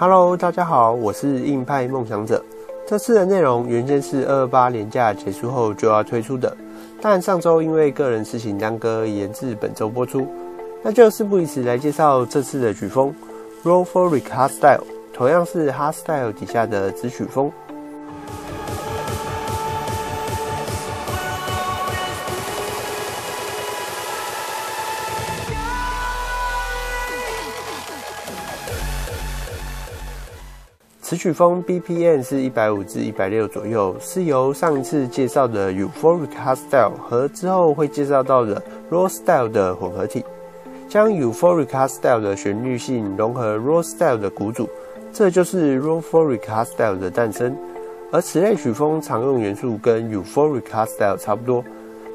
[0.00, 2.42] Hello，大家好，我是硬派梦想者。
[2.88, 6.56] 这次的内容原先是二二八年假结束后就要推出的，
[7.02, 10.26] 但上周因为个人事情耽搁，延至本周播出。
[10.82, 13.14] 那就事不宜迟，来介绍这次的曲风
[13.62, 14.80] Roll for Rick Hardstyle，
[15.12, 17.52] 同样是 Hardstyle 底下的子曲风。
[31.10, 40.24] 此曲风 BPM 是一百五至一百六左右，是由上一次介绍的 Euphoric Hardstyle 和之后会介绍到的 Raw Style 的混合体，
[40.88, 44.68] 将 Euphoric Hardstyle 的旋律性融合 Raw Style 的鼓组，
[45.12, 47.56] 这就是 Rawforic Hardstyle 的诞生。
[48.12, 51.64] 而此类曲风常用元素跟 Euphoric Hardstyle 差不多，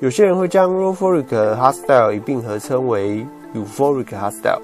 [0.00, 4.62] 有些人会将 Rawforic Hardstyle 一并合称为 Euphoric Hardstyle。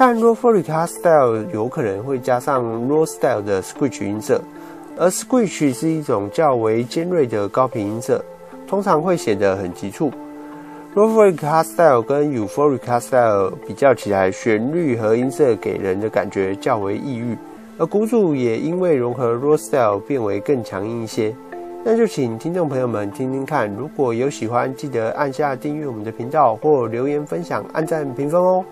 [0.00, 4.40] 但 Raw Folk Hardstyle 有可能会加上 Raw Style 的 Screech 音色，
[4.96, 8.24] 而 Screech 是一种较为尖锐的高频音色，
[8.66, 10.10] 通常会显得很急促。
[10.94, 17.36] Raw Folk Hardstyle 跟 Euphorica Style 比较起来，旋律和音色给人的感觉较为抑郁，
[17.76, 21.36] 而鼓组也因为融合 Raw Style 变为更强硬一些。
[21.84, 28.64] 那就请听众朋友们听听看，如果有喜欢，记得按下订阅我们的频道或留言分享、按赞评分哦。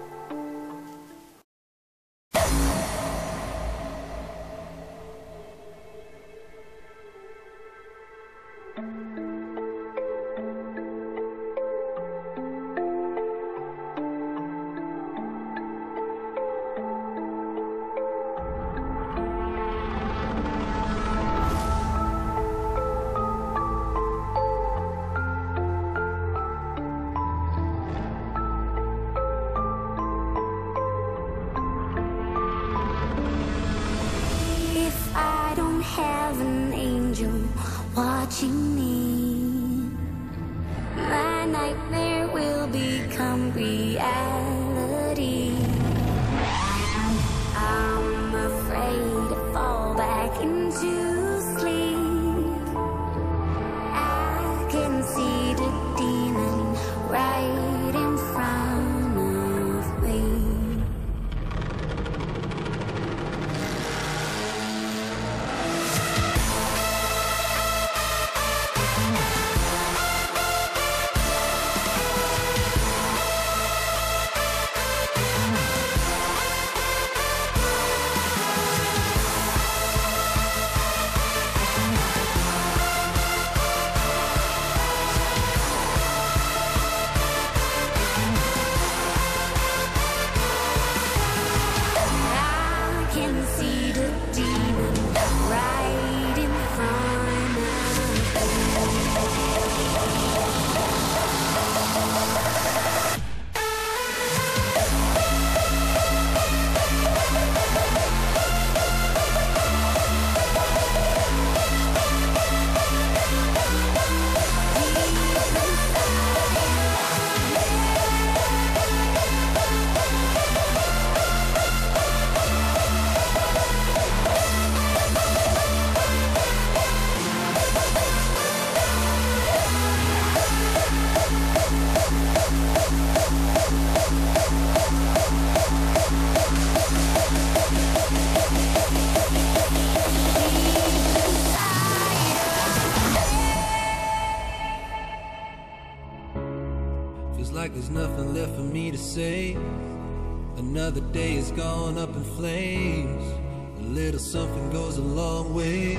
[154.73, 155.97] Goes a long way.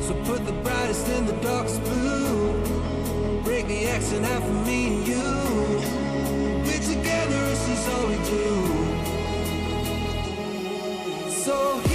[0.00, 2.52] So put the brightest in the darkest blue.
[3.44, 5.22] Break the accent out for me and you.
[6.64, 8.48] We're together, this is all we do.
[11.30, 11.87] So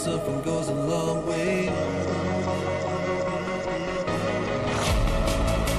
[0.00, 1.66] surfing goes a long way.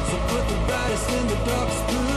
[0.10, 2.11] So put the brightest in the darkest blue.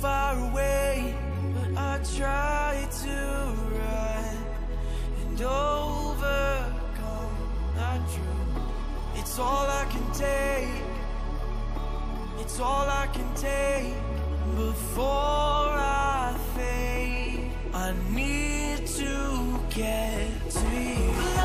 [0.00, 1.14] Far away,
[1.54, 3.16] but I try to
[3.78, 4.36] run
[5.22, 6.38] and overcome.
[8.14, 8.22] True.
[9.16, 10.82] It's all I can take.
[12.40, 13.94] It's all I can take
[14.56, 17.50] before I fade.
[17.74, 21.37] I need to get to you.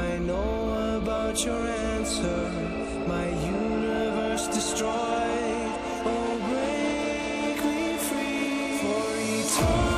[0.00, 2.40] I know about your answer.
[3.06, 5.72] My universe destroyed.
[6.06, 9.89] Oh, break me free for eternity.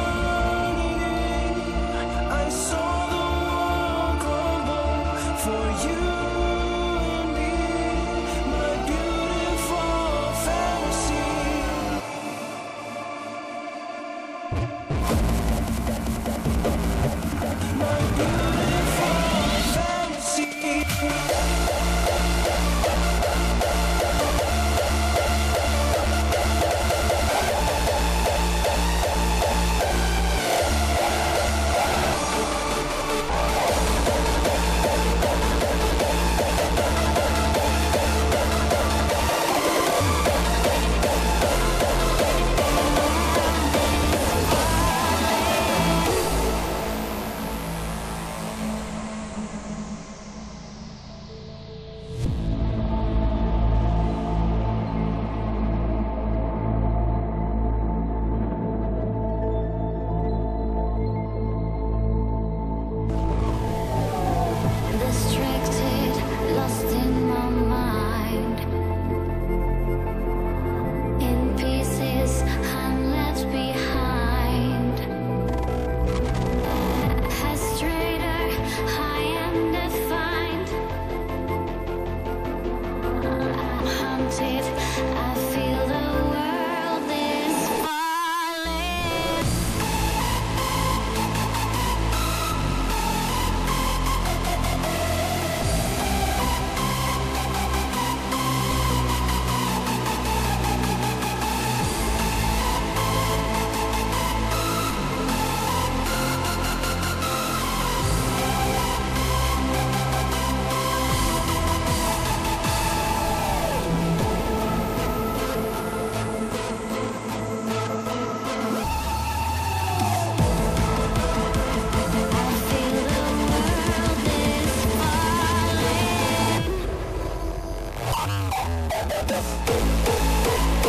[128.65, 128.93] Thank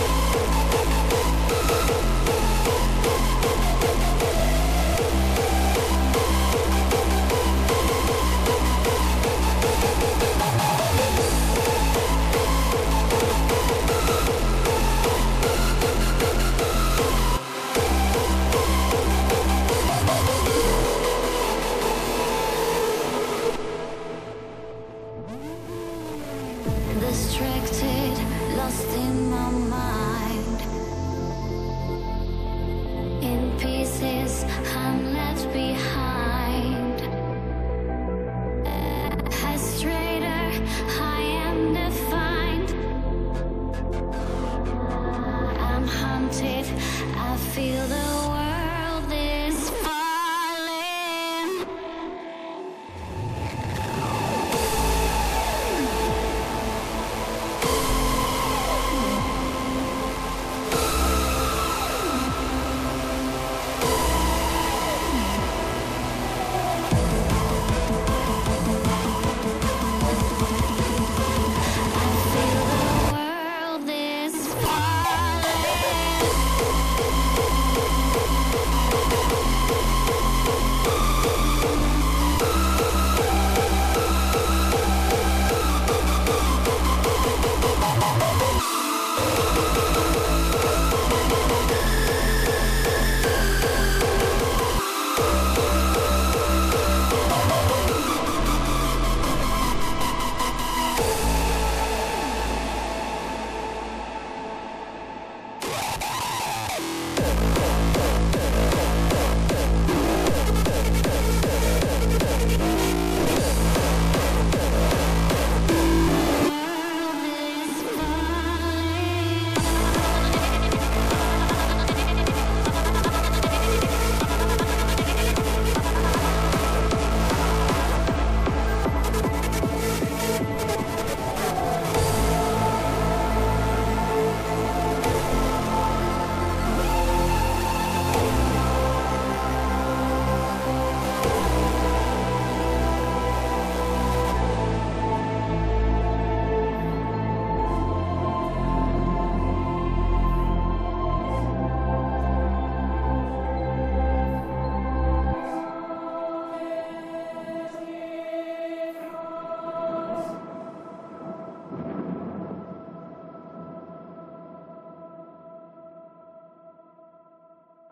[0.08, 0.23] you.